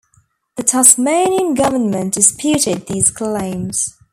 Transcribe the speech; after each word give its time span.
The 0.55 0.63
Tasmanian 0.63 1.53
government 1.53 2.15
disputed 2.15 2.87
these 2.87 3.11
claims. 3.11 3.97